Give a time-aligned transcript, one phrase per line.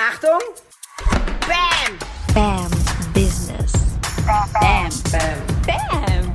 [0.00, 0.38] Achtung!
[1.40, 1.98] Bam!
[2.32, 2.70] Bam
[3.12, 3.72] Business.
[4.24, 4.48] Bam!
[4.52, 4.90] Bam!
[5.66, 6.34] Bam.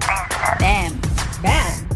[0.60, 1.00] Bam.
[1.42, 1.94] Bam!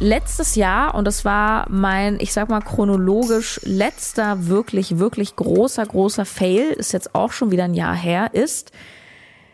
[0.00, 6.24] letztes Jahr, und das war mein, ich sag mal chronologisch letzter wirklich, wirklich großer, großer
[6.24, 8.72] Fail, ist jetzt auch schon wieder ein Jahr her, ist,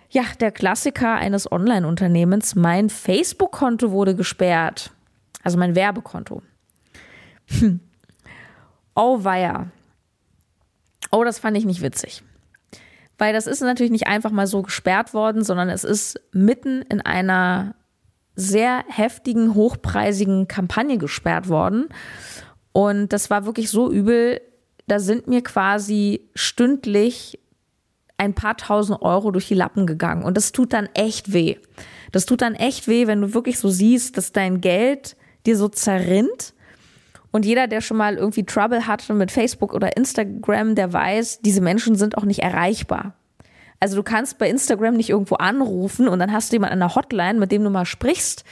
[0.08, 4.92] ja, der Klassiker eines Online-Unternehmens, mein Facebook-Konto wurde gesperrt.
[5.42, 6.42] Also mein Werbekonto.
[7.48, 7.80] Hm.
[9.00, 9.70] Oh weia.
[11.12, 12.24] Oh, das fand ich nicht witzig.
[13.16, 17.00] Weil das ist natürlich nicht einfach mal so gesperrt worden, sondern es ist mitten in
[17.00, 17.76] einer
[18.34, 21.88] sehr heftigen, hochpreisigen Kampagne gesperrt worden.
[22.72, 24.40] Und das war wirklich so übel,
[24.88, 27.38] da sind mir quasi stündlich
[28.16, 30.24] ein paar tausend Euro durch die Lappen gegangen.
[30.24, 31.56] Und das tut dann echt weh.
[32.10, 35.68] Das tut dann echt weh, wenn du wirklich so siehst, dass dein Geld dir so
[35.68, 36.52] zerrinnt.
[37.30, 41.60] Und jeder, der schon mal irgendwie Trouble hatte mit Facebook oder Instagram, der weiß, diese
[41.60, 43.14] Menschen sind auch nicht erreichbar.
[43.80, 46.94] Also du kannst bei Instagram nicht irgendwo anrufen und dann hast du jemanden an der
[46.94, 48.44] Hotline, mit dem du mal sprichst,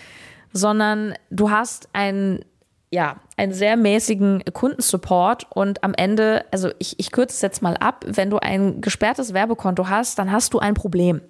[0.53, 2.45] sondern du hast einen,
[2.91, 7.77] ja, einen sehr mäßigen Kundensupport und am Ende, also ich, ich kürze es jetzt mal
[7.77, 11.20] ab, wenn du ein gesperrtes Werbekonto hast, dann hast du ein Problem.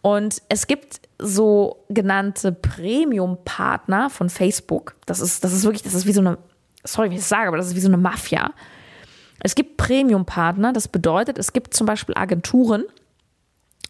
[0.00, 4.94] Und es gibt so genannte Premium-Partner von Facebook.
[5.06, 6.38] Das ist, das ist wirklich, das ist wie so eine,
[6.92, 8.52] sorry, wie ich das sage, aber das ist wie so eine Mafia.
[9.40, 12.84] Es gibt Premium-Partner, das bedeutet, es gibt zum Beispiel Agenturen,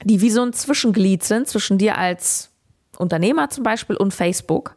[0.04, 2.50] die wie so ein Zwischenglied sind zwischen dir als
[2.98, 4.76] Unternehmer zum Beispiel und Facebook.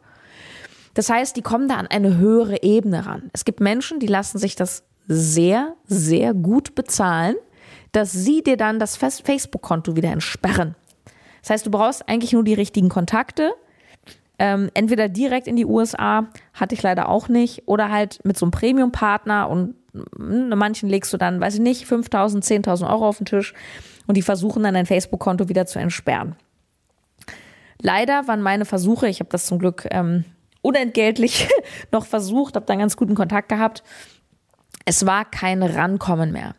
[0.94, 3.30] Das heißt, die kommen da an eine höhere Ebene ran.
[3.32, 7.36] Es gibt Menschen, die lassen sich das sehr, sehr gut bezahlen,
[7.92, 10.74] dass sie dir dann das Facebook-Konto wieder entsperren.
[11.42, 13.52] Das heißt, du brauchst eigentlich nur die richtigen Kontakte.
[14.38, 18.46] Ähm, entweder direkt in die USA, hatte ich leider auch nicht, oder halt mit so
[18.46, 23.18] einem Premium-Partner und hm, manchen legst du dann, weiß ich nicht, 5.000, 10.000 Euro auf
[23.18, 23.54] den Tisch
[24.06, 26.36] und die versuchen dann dein Facebook-Konto wieder zu entsperren.
[27.80, 30.24] Leider waren meine Versuche, ich habe das zum Glück ähm,
[30.62, 31.48] unentgeltlich
[31.92, 33.82] noch versucht, habe da einen ganz guten Kontakt gehabt.
[34.84, 36.54] Es war kein Rankommen mehr.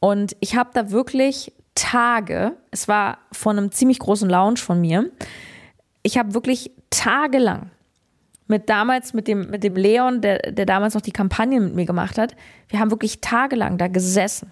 [0.00, 5.10] Und ich habe da wirklich Tage, es war von einem ziemlich großen Lounge von mir,
[6.02, 7.70] ich habe wirklich tagelang
[8.46, 11.86] mit damals, mit dem, mit dem Leon, der, der damals noch die Kampagne mit mir
[11.86, 12.36] gemacht hat,
[12.68, 14.50] wir haben wirklich tagelang da gesessen.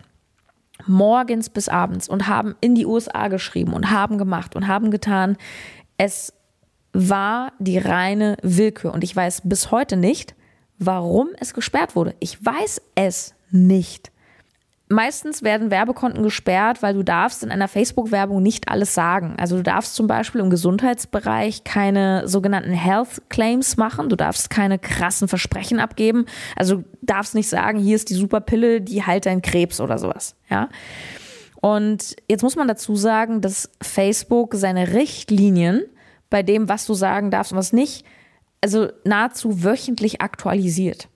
[0.87, 5.37] Morgens bis abends und haben in die USA geschrieben und haben gemacht und haben getan.
[5.97, 6.33] Es
[6.93, 10.35] war die reine Willkür und ich weiß bis heute nicht,
[10.79, 12.15] warum es gesperrt wurde.
[12.19, 14.11] Ich weiß es nicht.
[14.93, 19.35] Meistens werden Werbekonten gesperrt, weil du darfst in einer Facebook-Werbung nicht alles sagen.
[19.39, 24.11] Also du darfst zum Beispiel im Gesundheitsbereich keine sogenannten Health Claims machen.
[24.11, 26.27] Du darfst keine krassen Versprechen abgeben.
[26.57, 30.37] Also du darfst nicht sagen, hier ist die Superpille, die heilt deinen Krebs oder sowas.
[30.51, 30.69] Ja.
[31.63, 35.85] Und jetzt muss man dazu sagen, dass Facebook seine Richtlinien
[36.29, 38.05] bei dem, was du sagen darfst und was nicht,
[38.61, 41.09] also nahezu wöchentlich aktualisiert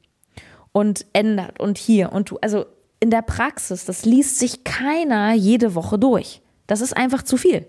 [0.72, 2.64] und ändert und hier und du, also
[3.00, 6.40] in der Praxis, das liest sich keiner jede Woche durch.
[6.66, 7.66] Das ist einfach zu viel.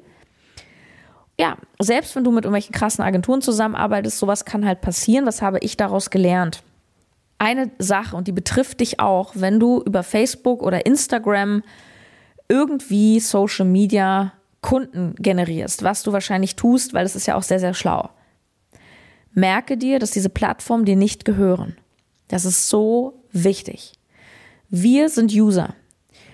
[1.39, 5.25] Ja, selbst wenn du mit irgendwelchen krassen Agenturen zusammenarbeitest, sowas kann halt passieren.
[5.25, 6.63] Was habe ich daraus gelernt?
[7.37, 11.61] Eine Sache, und die betrifft dich auch, wenn du über Facebook oder Instagram
[12.49, 17.59] irgendwie Social Media Kunden generierst, was du wahrscheinlich tust, weil es ist ja auch sehr,
[17.59, 18.09] sehr schlau.
[19.33, 21.77] Merke dir, dass diese Plattformen dir nicht gehören.
[22.27, 23.93] Das ist so wichtig.
[24.69, 25.73] Wir sind User.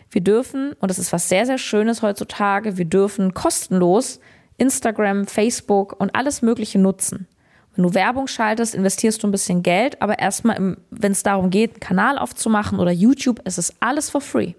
[0.09, 4.19] Wir dürfen, und das ist was sehr, sehr Schönes heutzutage, wir dürfen kostenlos
[4.57, 7.27] Instagram, Facebook und alles Mögliche nutzen.
[7.75, 11.71] Wenn du Werbung schaltest, investierst du ein bisschen Geld, aber erstmal, wenn es darum geht,
[11.71, 14.53] einen Kanal aufzumachen oder YouTube, ist es alles for free.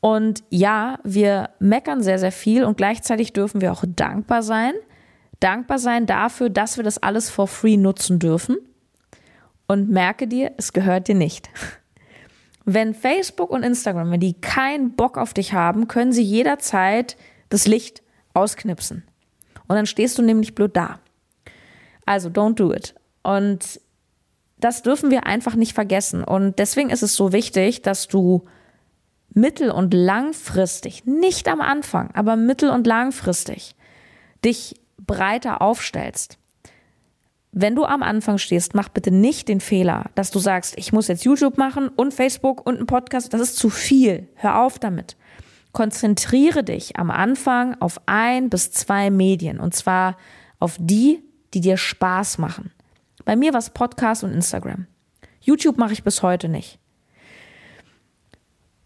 [0.00, 4.72] Und ja, wir meckern sehr, sehr viel und gleichzeitig dürfen wir auch dankbar sein.
[5.40, 8.56] Dankbar sein dafür, dass wir das alles for free nutzen dürfen.
[9.66, 11.50] Und merke dir, es gehört dir nicht.
[12.70, 17.16] Wenn Facebook und Instagram, wenn die keinen Bock auf dich haben, können sie jederzeit
[17.48, 18.02] das Licht
[18.34, 19.04] ausknipsen.
[19.68, 21.00] Und dann stehst du nämlich blöd da.
[22.04, 22.94] Also, don't do it.
[23.22, 23.80] Und
[24.58, 26.22] das dürfen wir einfach nicht vergessen.
[26.22, 28.44] Und deswegen ist es so wichtig, dass du
[29.30, 33.76] mittel- und langfristig, nicht am Anfang, aber mittel- und langfristig
[34.44, 36.37] dich breiter aufstellst
[37.52, 41.08] wenn du am Anfang stehst, mach bitte nicht den Fehler, dass du sagst, ich muss
[41.08, 43.32] jetzt YouTube machen und Facebook und einen Podcast.
[43.32, 44.28] Das ist zu viel.
[44.34, 45.16] Hör auf damit.
[45.72, 50.16] Konzentriere dich am Anfang auf ein bis zwei Medien und zwar
[50.58, 51.22] auf die,
[51.54, 52.70] die dir Spaß machen.
[53.24, 54.86] Bei mir war es Podcast und Instagram.
[55.40, 56.78] YouTube mache ich bis heute nicht.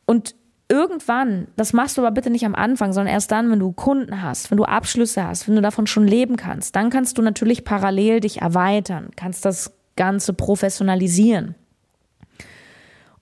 [0.07, 0.35] Und
[0.73, 4.23] irgendwann, das machst du aber bitte nicht am Anfang, sondern erst dann, wenn du Kunden
[4.23, 7.65] hast, wenn du Abschlüsse hast, wenn du davon schon leben kannst, dann kannst du natürlich
[7.65, 11.55] parallel dich erweitern, kannst das Ganze professionalisieren.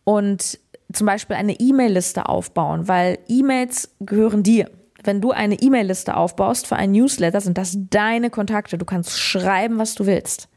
[0.05, 0.61] Und
[0.93, 4.71] zum Beispiel eine E-Mail-Liste aufbauen, weil E-Mails gehören dir.
[5.03, 8.79] Wenn du eine E-Mail-Liste aufbaust für ein Newsletter, sind das deine Kontakte.
[8.79, 10.49] Du kannst schreiben, was du willst.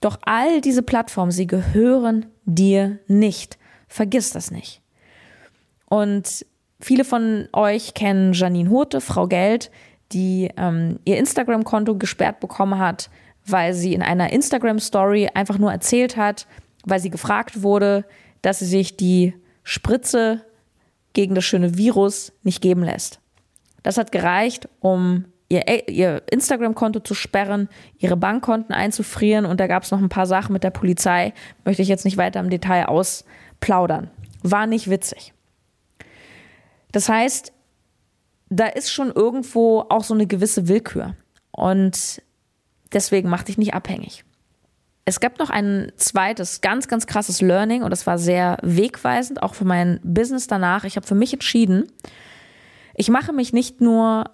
[0.00, 3.58] Doch all diese Plattformen, sie gehören dir nicht.
[3.88, 4.82] Vergiss das nicht.
[5.88, 6.44] Und
[6.80, 9.70] viele von euch kennen Janine Hote, Frau Geld,
[10.12, 13.10] die ähm, ihr Instagram-Konto gesperrt bekommen hat,
[13.46, 16.46] weil sie in einer Instagram-Story einfach nur erzählt hat,
[16.84, 18.04] weil sie gefragt wurde,
[18.42, 20.42] dass sie sich die Spritze
[21.12, 23.20] gegen das schöne Virus nicht geben lässt.
[23.82, 27.68] Das hat gereicht, um ihr, ihr Instagram-Konto zu sperren,
[27.98, 31.32] ihre Bankkonten einzufrieren und da gab es noch ein paar Sachen mit der Polizei.
[31.64, 34.10] Möchte ich jetzt nicht weiter im Detail ausplaudern.
[34.42, 35.32] War nicht witzig.
[36.98, 37.52] Das heißt,
[38.48, 41.14] da ist schon irgendwo auch so eine gewisse Willkür.
[41.52, 42.20] Und
[42.92, 44.24] deswegen mach dich nicht abhängig.
[45.04, 49.54] Es gab noch ein zweites ganz, ganz krasses Learning und das war sehr wegweisend, auch
[49.54, 50.82] für mein Business danach.
[50.82, 51.86] Ich habe für mich entschieden,
[52.96, 54.24] ich mache mich nicht nur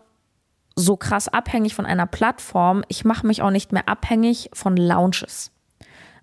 [0.74, 5.52] so krass abhängig von einer Plattform, ich mache mich auch nicht mehr abhängig von Launches.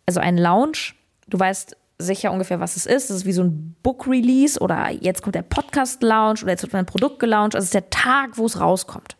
[0.07, 0.95] Also ein Launch,
[1.27, 3.09] du weißt sicher ungefähr, was es ist.
[3.09, 6.85] Es ist wie so ein Book-Release oder jetzt kommt der Podcast-Launch oder jetzt wird mein
[6.85, 7.55] Produkt gelauncht.
[7.55, 9.15] Also es ist der Tag, wo es rauskommt.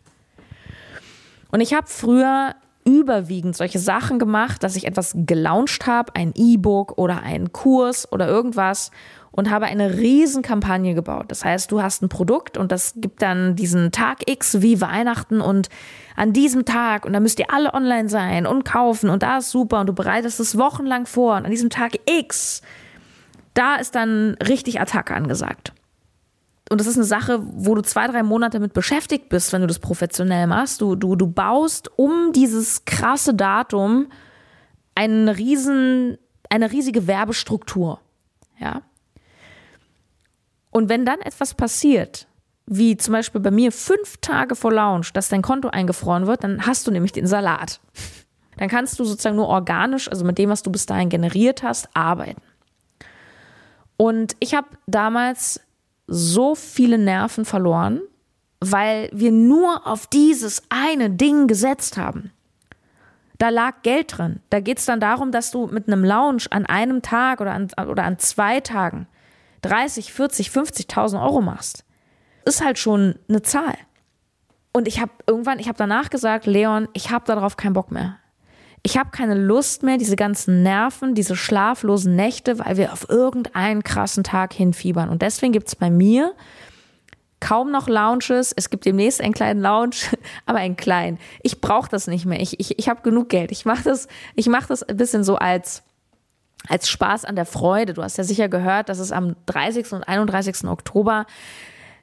[1.50, 6.98] Und ich habe früher überwiegend solche Sachen gemacht, dass ich etwas gelauncht habe, ein E-Book
[6.98, 8.90] oder einen Kurs oder irgendwas
[9.32, 11.26] und habe eine riesen Kampagne gebaut.
[11.28, 15.40] Das heißt, du hast ein Produkt und das gibt dann diesen Tag X wie Weihnachten
[15.40, 15.68] und
[16.14, 19.50] an diesem Tag und da müsst ihr alle online sein und kaufen und da ist
[19.50, 22.60] super und du bereitest es wochenlang vor und an diesem Tag X,
[23.54, 25.72] da ist dann richtig Attacke angesagt.
[26.70, 29.66] Und das ist eine Sache, wo du zwei, drei Monate mit beschäftigt bist, wenn du
[29.66, 30.80] das professionell machst.
[30.80, 34.06] Du, du, du baust um dieses krasse Datum
[34.94, 36.16] einen riesen,
[36.48, 38.00] eine riesige Werbestruktur.
[38.58, 38.82] Ja.
[40.72, 42.26] Und wenn dann etwas passiert,
[42.66, 46.66] wie zum Beispiel bei mir fünf Tage vor Launch, dass dein Konto eingefroren wird, dann
[46.66, 47.80] hast du nämlich den Salat.
[48.58, 51.88] Dann kannst du sozusagen nur organisch, also mit dem, was du bis dahin generiert hast,
[51.94, 52.42] arbeiten.
[53.96, 55.58] Und ich habe damals
[56.06, 58.02] so viele Nerven verloren,
[58.60, 62.30] weil wir nur auf dieses eine Ding gesetzt haben.
[63.38, 64.40] Da lag Geld drin.
[64.50, 67.68] Da geht es dann darum, dass du mit einem Lounge an einem Tag oder an,
[67.88, 69.08] oder an zwei Tagen
[69.62, 71.84] 30, 40, 50.000 Euro machst.
[72.44, 73.76] Ist halt schon eine Zahl.
[74.72, 78.18] Und ich habe irgendwann, ich habe danach gesagt, Leon, ich habe darauf keinen Bock mehr.
[78.82, 83.84] Ich habe keine Lust mehr, diese ganzen Nerven, diese schlaflosen Nächte, weil wir auf irgendeinen
[83.84, 85.08] krassen Tag hinfiebern.
[85.08, 86.34] Und deswegen gibt es bei mir
[87.38, 88.52] kaum noch Lounges.
[88.52, 89.96] Es gibt demnächst einen kleinen Lounge,
[90.46, 91.18] aber einen kleinen.
[91.42, 92.40] Ich brauche das nicht mehr.
[92.40, 93.52] Ich, ich, ich habe genug Geld.
[93.52, 95.82] Ich mache das, ich mach das ein bisschen so als,
[96.68, 97.94] als Spaß an der Freude.
[97.94, 99.92] Du hast ja sicher gehört, dass es am 30.
[99.92, 100.64] und 31.
[100.64, 101.26] Oktober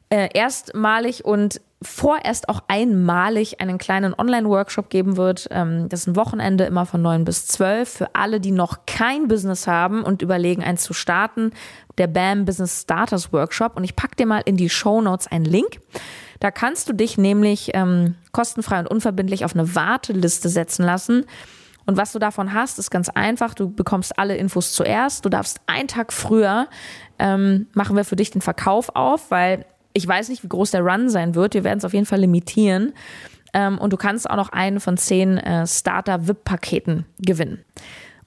[0.10, 5.48] äh, erstmalig und vorerst auch einmalig einen kleinen Online-Workshop geben wird.
[5.52, 9.28] Ähm, das ist ein Wochenende immer von 9 bis 12 für alle, die noch kein
[9.28, 11.52] Business haben und überlegen, eins zu starten.
[11.98, 13.78] Der BAM Business Starters Workshop.
[13.78, 15.80] Und ich packe dir mal in die Show Notes einen Link.
[16.40, 21.26] Da kannst du dich nämlich ähm, kostenfrei und unverbindlich auf eine Warteliste setzen lassen.
[21.90, 23.56] Und was du davon hast, ist ganz einfach.
[23.56, 25.26] Du bekommst alle Infos zuerst.
[25.26, 26.68] Du darfst einen Tag früher
[27.18, 30.82] ähm, machen wir für dich den Verkauf auf, weil ich weiß nicht, wie groß der
[30.82, 31.56] Run sein wird.
[31.56, 32.94] Wir werden es auf jeden Fall limitieren.
[33.56, 37.66] Ähm, und du kannst auch noch einen von zehn äh, Starter-VIP-Paketen gewinnen.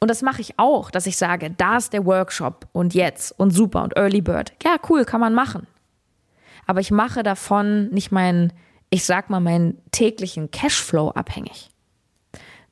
[0.00, 3.52] Und das mache ich auch, dass ich sage, da ist der Workshop und jetzt und
[3.52, 4.54] super und Early Bird.
[4.64, 5.68] Ja, cool, kann man machen.
[6.66, 8.52] Aber ich mache davon nicht meinen,
[8.90, 11.71] ich sag mal, meinen täglichen Cashflow abhängig.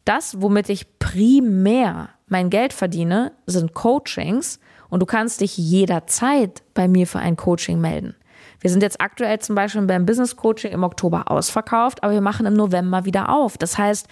[0.05, 6.89] Das, womit ich primär mein Geld verdiene, sind Coachings und du kannst dich jederzeit bei
[6.89, 8.15] mir für ein Coaching melden.
[8.61, 12.47] Wir sind jetzt aktuell zum Beispiel beim Business Coaching im Oktober ausverkauft, aber wir machen
[12.47, 13.57] im November wieder auf.
[13.57, 14.07] Das heißt,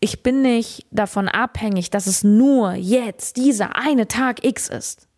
[0.00, 5.08] ich bin nicht davon abhängig, dass es nur jetzt dieser eine Tag X ist.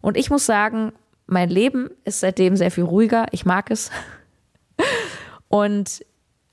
[0.00, 0.92] Und ich muss sagen,
[1.26, 3.26] mein Leben ist seitdem sehr viel ruhiger.
[3.32, 3.90] Ich mag es.
[5.48, 6.04] Und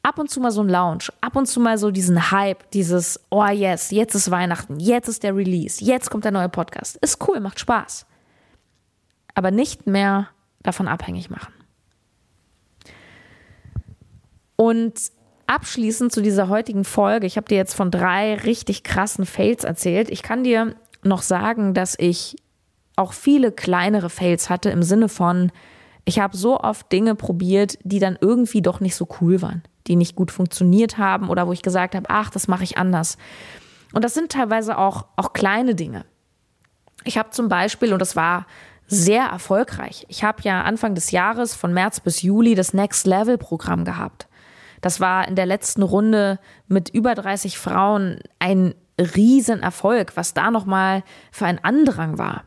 [0.07, 3.19] ab und zu mal so ein Lounge, ab und zu mal so diesen Hype, dieses,
[3.29, 6.95] oh yes, jetzt ist Weihnachten, jetzt ist der Release, jetzt kommt der neue Podcast.
[6.97, 8.05] Ist cool, macht Spaß.
[9.35, 10.29] Aber nicht mehr
[10.63, 11.53] davon abhängig machen.
[14.55, 14.93] Und
[15.45, 20.09] abschließend zu dieser heutigen Folge, ich habe dir jetzt von drei richtig krassen Fails erzählt.
[20.09, 20.73] Ich kann dir
[21.03, 22.37] noch sagen, dass ich
[22.95, 25.51] auch viele kleinere Fails hatte im Sinne von,
[26.07, 29.97] ich habe so oft Dinge probiert, die dann irgendwie doch nicht so cool waren, die
[29.97, 33.17] nicht gut funktioniert haben oder wo ich gesagt habe, ach, das mache ich anders.
[33.91, 36.05] Und das sind teilweise auch, auch kleine Dinge.
[37.03, 38.47] Ich habe zum Beispiel, und das war
[38.87, 43.37] sehr erfolgreich, ich habe ja Anfang des Jahres von März bis Juli das Next Level
[43.37, 44.29] Programm gehabt.
[44.79, 51.03] Das war in der letzten Runde mit über 30 Frauen ein Riesenerfolg, was da nochmal
[51.33, 52.45] für ein Andrang war.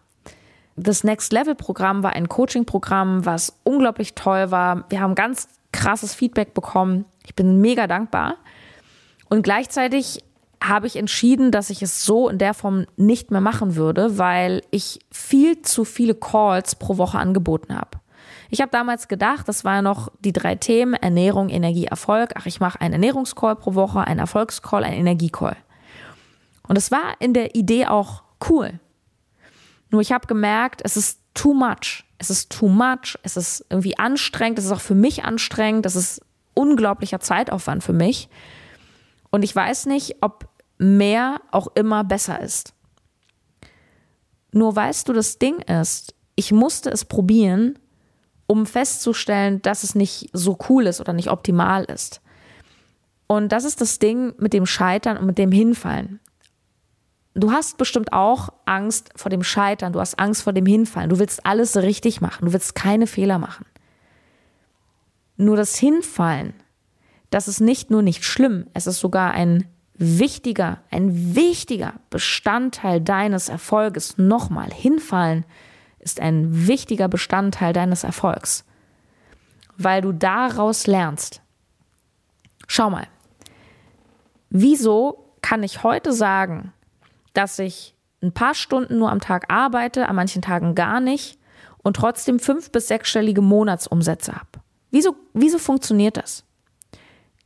[0.83, 4.85] Das Next Level Programm war ein Coaching-Programm, was unglaublich toll war.
[4.89, 7.05] Wir haben ganz krasses Feedback bekommen.
[7.27, 8.37] Ich bin mega dankbar.
[9.29, 10.25] Und gleichzeitig
[10.63, 14.63] habe ich entschieden, dass ich es so in der Form nicht mehr machen würde, weil
[14.71, 18.01] ich viel zu viele Calls pro Woche angeboten habe.
[18.49, 22.31] Ich habe damals gedacht, das waren noch die drei Themen, Ernährung, Energie, Erfolg.
[22.37, 25.57] Ach, ich mache einen Ernährungscall pro Woche, einen Erfolgscall, einen Energiecall.
[26.67, 28.81] Und es war in der Idee auch cool.
[29.91, 32.05] Nur ich habe gemerkt, es ist too much.
[32.19, 33.19] Es ist too much.
[33.23, 34.59] Es ist irgendwie anstrengend.
[34.59, 35.87] Es ist auch für mich anstrengend.
[35.87, 36.21] Es ist
[36.55, 38.29] unglaublicher Zeitaufwand für mich.
[39.31, 42.75] Und ich weiß nicht, ob mehr auch immer besser ist.
[44.53, 47.79] Nur weißt du, das Ding ist, ich musste es probieren,
[48.47, 52.21] um festzustellen, dass es nicht so cool ist oder nicht optimal ist.
[53.29, 56.19] Und das ist das Ding mit dem Scheitern und mit dem Hinfallen.
[57.35, 61.19] Du hast bestimmt auch Angst vor dem Scheitern, du hast Angst vor dem Hinfallen, du
[61.19, 63.67] willst alles richtig machen, du willst keine Fehler machen.
[65.37, 66.55] Nur das Hinfallen,
[67.31, 73.49] das ist nicht nur nicht schlimm, es ist sogar ein wichtiger, ein wichtiger Bestandteil deines
[73.49, 74.19] Erfolges.
[74.19, 75.45] Nochmal, hinfallen
[76.01, 78.65] ist ein wichtiger Bestandteil deines Erfolgs,
[79.77, 81.43] weil du daraus lernst.
[82.67, 83.07] Schau mal,
[84.49, 86.73] wieso kann ich heute sagen,
[87.33, 91.39] dass ich ein paar Stunden nur am Tag arbeite, an manchen Tagen gar nicht
[91.79, 94.61] und trotzdem fünf- bis sechsstellige Monatsumsätze habe?
[94.91, 96.45] Wieso, wieso funktioniert das?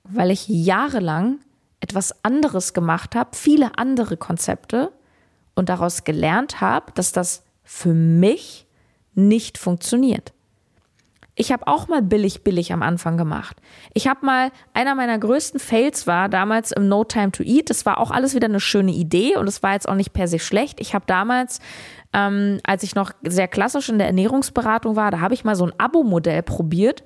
[0.03, 1.39] Weil ich jahrelang
[1.81, 4.93] etwas anderes gemacht habe, viele andere Konzepte
[5.55, 8.67] und daraus gelernt habe, dass das für mich
[9.15, 10.33] nicht funktioniert.
[11.37, 13.57] Ich habe auch mal billig, billig am Anfang gemacht.
[13.93, 17.71] Ich habe mal, einer meiner größten Fails war damals im No Time to Eat.
[17.71, 20.29] Das war auch alles wieder eine schöne Idee und es war jetzt auch nicht per
[20.29, 20.81] se schlecht.
[20.81, 21.59] Ich habe damals,
[22.13, 25.67] ähm, als ich noch sehr klassisch in der Ernährungsberatung war, da habe ich mal so
[25.67, 27.03] ein Abo-Modell probiert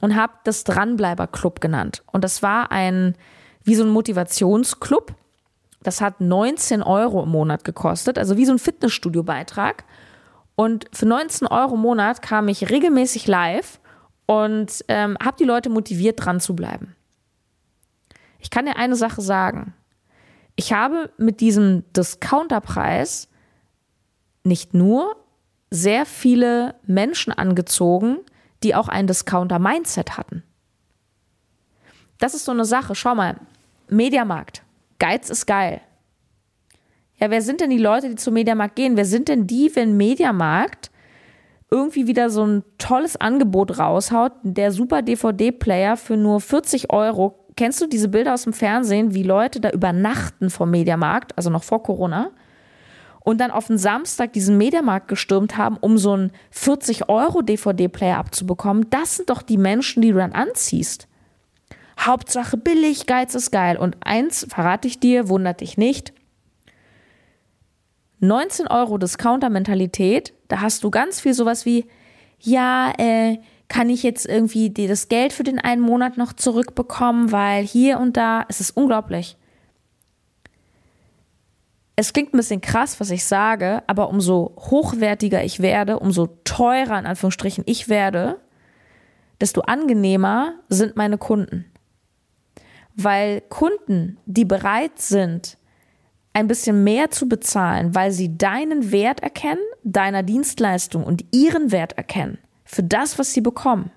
[0.00, 2.02] und habe das Dranbleiber Club genannt.
[2.12, 3.14] Und das war ein,
[3.64, 5.14] wie so ein Motivationsclub.
[5.82, 9.84] Das hat 19 Euro im Monat gekostet, also wie so ein Fitnessstudio-Beitrag.
[10.60, 13.80] Und für 19 Euro im Monat kam ich regelmäßig live
[14.26, 16.94] und ähm, habe die Leute motiviert, dran zu bleiben.
[18.40, 19.72] Ich kann dir eine Sache sagen.
[20.56, 23.28] Ich habe mit diesem Discounterpreis
[24.44, 25.16] nicht nur
[25.70, 28.18] sehr viele Menschen angezogen,
[28.62, 30.42] die auch ein Discounter-Mindset hatten.
[32.18, 32.94] Das ist so eine Sache.
[32.94, 33.40] Schau mal,
[33.88, 34.62] Mediamarkt.
[34.98, 35.80] Geiz ist geil.
[37.20, 38.96] Ja, wer sind denn die Leute, die zum Mediamarkt gehen?
[38.96, 40.90] Wer sind denn die, wenn Mediamarkt
[41.70, 47.44] irgendwie wieder so ein tolles Angebot raushaut, der super DVD-Player für nur 40 Euro?
[47.56, 51.62] Kennst du diese Bilder aus dem Fernsehen, wie Leute da übernachten vom Mediamarkt, also noch
[51.62, 52.30] vor Corona?
[53.22, 58.16] Und dann auf den Samstag diesen Mediamarkt gestürmt haben, um so einen 40 Euro DVD-Player
[58.16, 58.86] abzubekommen.
[58.88, 61.06] Das sind doch die Menschen, die du dann anziehst.
[61.98, 63.76] Hauptsache billig, Geiz ist geil.
[63.76, 66.14] Und eins verrate ich dir, wundert dich nicht.
[68.20, 71.86] 19 Euro Discounter-Mentalität, da hast du ganz viel sowas wie,
[72.38, 77.32] ja, äh, kann ich jetzt irgendwie dir das Geld für den einen Monat noch zurückbekommen,
[77.32, 79.36] weil hier und da, es ist unglaublich.
[81.94, 86.98] Es klingt ein bisschen krass, was ich sage, aber umso hochwertiger ich werde, umso teurer
[86.98, 88.40] in Anführungsstrichen ich werde,
[89.40, 91.66] desto angenehmer sind meine Kunden.
[92.96, 95.58] Weil Kunden, die bereit sind,
[96.32, 101.94] ein bisschen mehr zu bezahlen, weil sie deinen Wert erkennen, deiner Dienstleistung und ihren Wert
[101.94, 103.90] erkennen, für das, was sie bekommen.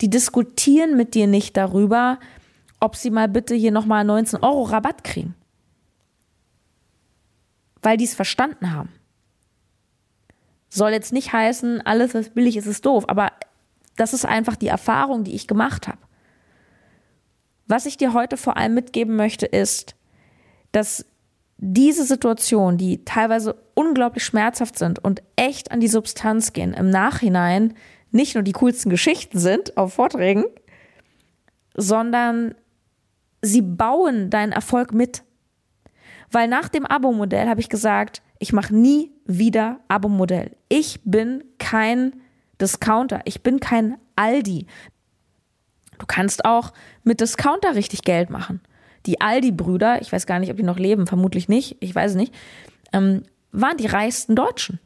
[0.00, 2.18] Die diskutieren mit dir nicht darüber,
[2.80, 5.34] ob sie mal bitte hier nochmal 19 Euro Rabatt kriegen.
[7.82, 8.90] Weil die es verstanden haben.
[10.68, 13.30] Soll jetzt nicht heißen, alles, was billig ist, ist doof, aber
[13.96, 15.98] das ist einfach die Erfahrung, die ich gemacht habe.
[17.66, 19.94] Was ich dir heute vor allem mitgeben möchte, ist,
[20.72, 21.06] dass
[21.58, 27.74] diese Situationen, die teilweise unglaublich schmerzhaft sind und echt an die Substanz gehen, im Nachhinein
[28.10, 30.44] nicht nur die coolsten Geschichten sind auf Vorträgen,
[31.74, 32.54] sondern
[33.40, 35.22] sie bauen deinen Erfolg mit.
[36.30, 40.56] Weil nach dem Abo-Modell habe ich gesagt, ich mache nie wieder Abo-Modell.
[40.68, 42.14] Ich bin kein
[42.60, 43.20] Discounter.
[43.24, 44.66] Ich bin kein Aldi.
[45.98, 46.72] Du kannst auch
[47.04, 48.60] mit Discounter richtig Geld machen.
[49.06, 52.32] Die Aldi-Brüder, ich weiß gar nicht, ob die noch leben, vermutlich nicht, ich weiß nicht,
[52.92, 54.78] ähm, waren die reichsten Deutschen.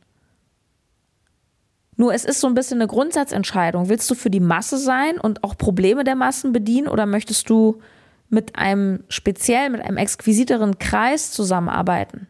[1.96, 3.88] Nur es ist so ein bisschen eine Grundsatzentscheidung.
[3.88, 7.80] Willst du für die Masse sein und auch Probleme der Massen bedienen oder möchtest du
[8.28, 12.26] mit einem speziell, mit einem exquisiteren Kreis zusammenarbeiten?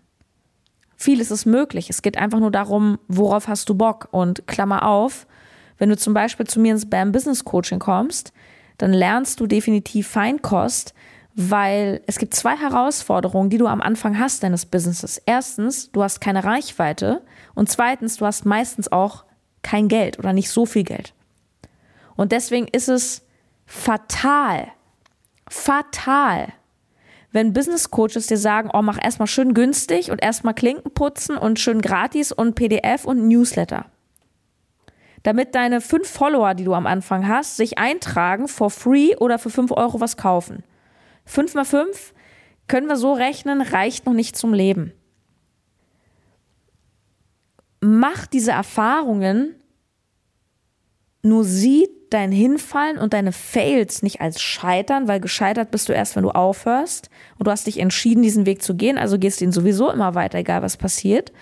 [0.97, 1.91] Vieles ist möglich.
[1.91, 4.09] Es geht einfach nur darum, worauf hast du Bock?
[4.13, 5.27] Und Klammer auf,
[5.79, 8.33] wenn du zum Beispiel zu mir ins BAM Business Coaching kommst,
[8.79, 10.95] dann lernst du definitiv Feinkost,
[11.37, 15.21] weil es gibt zwei Herausforderungen, die du am Anfang hast deines Businesses.
[15.27, 17.23] Erstens, du hast keine Reichweite
[17.55, 19.25] und zweitens, du hast meistens auch
[19.63, 21.13] kein Geld oder nicht so viel Geld.
[22.17, 23.27] Und deswegen ist es
[23.67, 24.69] fatal,
[25.47, 26.55] fatal,
[27.33, 31.61] wenn Business Coaches dir sagen, oh, mach erstmal schön günstig und erstmal Klinken putzen und
[31.61, 33.85] schön gratis und PDF und Newsletter.
[35.23, 39.51] Damit deine fünf Follower, die du am Anfang hast, sich eintragen for free oder für
[39.51, 40.63] fünf Euro was kaufen.
[41.27, 42.15] Fünf mal fünf
[42.69, 44.93] können wir so rechnen, reicht noch nicht zum Leben.
[47.81, 49.55] Mach diese Erfahrungen,
[51.23, 56.17] nur sieh dein Hinfallen und deine Fails nicht als Scheitern, weil gescheitert bist du erst,
[56.17, 59.45] wenn du aufhörst und du hast dich entschieden, diesen Weg zu gehen, also gehst du
[59.45, 61.33] ihn sowieso immer weiter, egal was passiert.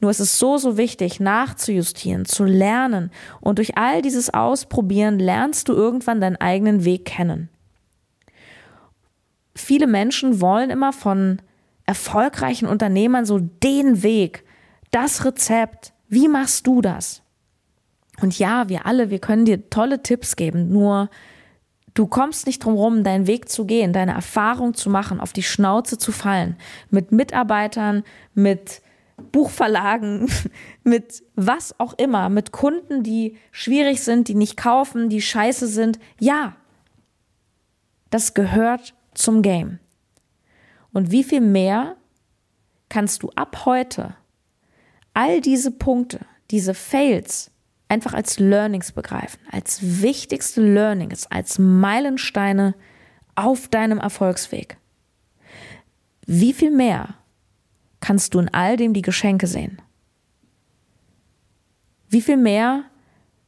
[0.00, 3.10] Nur es ist so, so wichtig, nachzujustieren, zu lernen.
[3.42, 7.50] Und durch all dieses Ausprobieren lernst du irgendwann deinen eigenen Weg kennen.
[9.54, 11.42] Viele Menschen wollen immer von
[11.86, 14.44] erfolgreichen Unternehmern so den Weg,
[14.90, 15.92] das Rezept.
[16.08, 17.22] Wie machst du das?
[18.20, 21.08] Und ja, wir alle, wir können dir tolle Tipps geben, nur
[21.94, 25.42] du kommst nicht drum rum, deinen Weg zu gehen, deine Erfahrung zu machen, auf die
[25.42, 26.56] Schnauze zu fallen,
[26.90, 28.04] mit Mitarbeitern,
[28.34, 28.82] mit
[29.32, 30.30] Buchverlagen,
[30.84, 35.98] mit was auch immer, mit Kunden, die schwierig sind, die nicht kaufen, die scheiße sind.
[36.18, 36.56] Ja,
[38.10, 39.78] das gehört zum Game.
[40.92, 41.96] Und wie viel mehr
[42.88, 44.14] kannst du ab heute
[45.14, 46.20] all diese Punkte,
[46.50, 47.50] diese Fails
[47.88, 52.74] einfach als Learnings begreifen, als wichtigste Learnings, als Meilensteine
[53.34, 54.76] auf deinem Erfolgsweg.
[56.26, 57.14] Wie viel mehr
[58.00, 59.82] kannst du in all dem die Geschenke sehen?
[62.08, 62.84] Wie viel mehr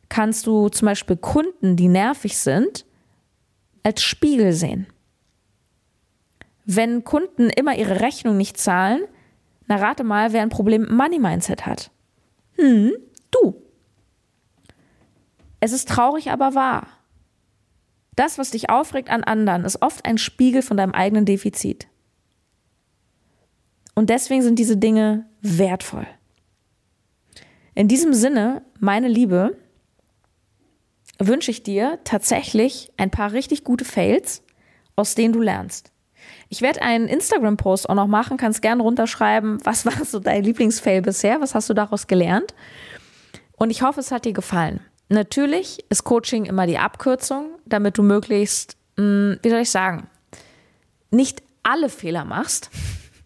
[0.09, 2.85] kannst du zum Beispiel Kunden, die nervig sind,
[3.83, 4.87] als Spiegel sehen?
[6.64, 9.03] Wenn Kunden immer ihre Rechnung nicht zahlen,
[9.66, 11.90] na rate mal, wer ein Problem mit Money Mindset hat.
[12.57, 12.92] Hm,
[13.31, 13.62] du.
[15.61, 16.88] Es ist traurig, aber wahr.
[18.14, 21.88] Das, was dich aufregt an anderen, ist oft ein Spiegel von deinem eigenen Defizit.
[23.94, 26.07] Und deswegen sind diese Dinge wertvoll.
[27.75, 29.57] In diesem Sinne, meine Liebe,
[31.18, 34.42] wünsche ich dir tatsächlich ein paar richtig gute Fails,
[34.96, 35.91] aus denen du lernst.
[36.53, 41.01] Ich werde einen Instagram-Post auch noch machen, kannst gerne runterschreiben, was war so dein Lieblingsfail
[41.01, 42.53] bisher, was hast du daraus gelernt?
[43.57, 44.81] Und ich hoffe, es hat dir gefallen.
[45.09, 50.09] Natürlich ist Coaching immer die Abkürzung, damit du möglichst, hm, wie soll ich sagen,
[51.11, 52.69] nicht alle Fehler machst.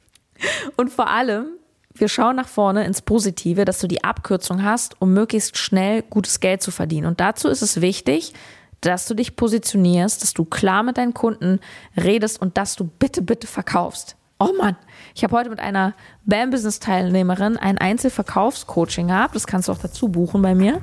[0.77, 1.47] Und vor allem,
[1.95, 6.39] wir schauen nach vorne ins Positive, dass du die Abkürzung hast, um möglichst schnell gutes
[6.39, 7.09] Geld zu verdienen.
[7.09, 8.35] Und dazu ist es wichtig,
[8.81, 11.61] dass du dich positionierst, dass du klar mit deinen Kunden
[11.97, 14.17] redest und dass du bitte, bitte verkaufst.
[14.39, 14.77] Oh Mann,
[15.15, 15.95] ich habe heute mit einer
[16.27, 19.35] BAM-Business-Teilnehmerin ein Einzelverkaufscoaching gehabt.
[19.35, 20.83] Das kannst du auch dazu buchen bei mir.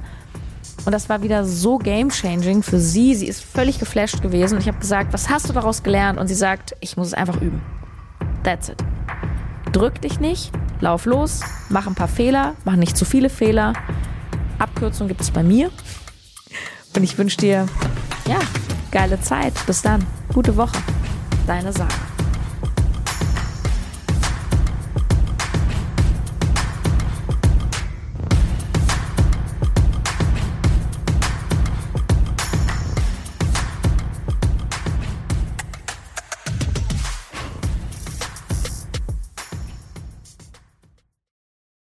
[0.86, 3.14] Und das war wieder so game-changing für sie.
[3.14, 4.58] Sie ist völlig geflasht gewesen.
[4.58, 6.20] Ich habe gesagt, was hast du daraus gelernt?
[6.20, 7.62] Und sie sagt, ich muss es einfach üben.
[8.44, 8.84] That's it.
[9.72, 10.52] Drück dich nicht,
[10.82, 13.74] lauf los, mach ein paar Fehler, mach nicht zu viele Fehler.
[14.60, 15.72] Abkürzung gibt es bei mir.
[16.96, 17.66] Und ich wünsche dir,
[18.28, 18.40] ja,
[18.92, 19.54] geile Zeit.
[19.66, 20.06] Bis dann.
[20.34, 20.78] Gute Woche.
[21.48, 22.13] Deine Sarah.